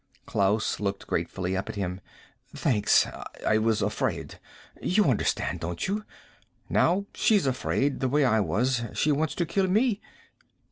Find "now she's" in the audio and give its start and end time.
6.69-7.45